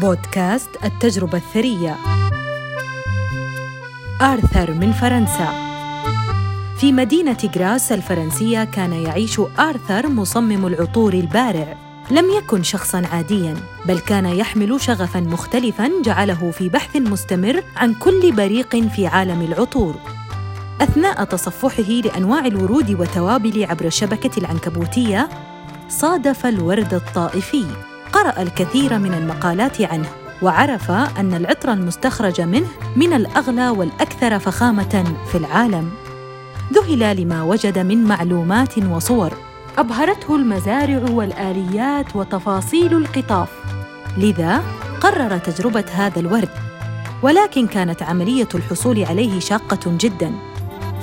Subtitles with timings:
[0.00, 1.96] بودكاست التجربة الثرية.
[4.22, 5.48] آرثر من فرنسا.
[6.78, 11.76] في مدينة غراس الفرنسية كان يعيش آرثر مصمم العطور البارع.
[12.10, 13.56] لم يكن شخصا عاديا
[13.86, 20.15] بل كان يحمل شغفا مختلفا جعله في بحث مستمر عن كل بريق في عالم العطور.
[20.80, 25.28] أثناء تصفحه لأنواع الورود والتوابل عبر الشبكه العنكبوتية
[25.88, 27.64] صادف الورد الطائفي.
[28.12, 30.08] قرأ الكثير من المقالات عنه
[30.42, 32.66] وعرف أن العطر المستخرج منه
[32.96, 35.90] من الأغلى والأكثر فخامة في العالم.
[36.72, 39.32] ذهل لما وجد من معلومات وصور.
[39.78, 43.48] أبهرته المزارع والآليات وتفاصيل القطاف.
[44.16, 44.62] لذا
[45.00, 46.50] قرر تجربة هذا الورد.
[47.22, 50.32] ولكن كانت عملية الحصول عليه شاقة جداً.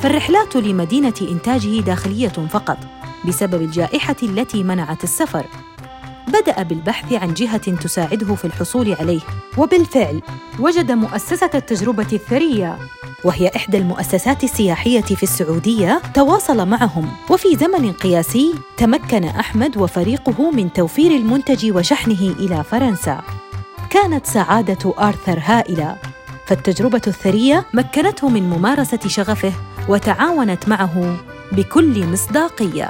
[0.02, 2.78] فالرحلات لمدينة إنتاجه داخلية فقط
[3.28, 5.46] بسبب الجائحة التي منعت السفر.
[6.28, 9.22] بدأ بالبحث عن جهة تساعده في الحصول عليه
[9.58, 10.22] وبالفعل
[10.60, 12.78] وجد مؤسسة التجربة الثرية.
[13.24, 20.74] وهي إحدى المؤسسات السياحية في السعودية تواصل معهم وفي زمن قياسي تمكن أحمد وفريقه من
[20.74, 23.22] توفير المنتج وشحنه إلى فرنسا.
[23.90, 25.96] كانت سعادة آرثر هائلة
[26.46, 29.54] فالتجربة الثرية مكنته من ممارسة شغفه
[29.90, 31.16] وتعاونت معه
[31.52, 32.90] بكل مصداقية.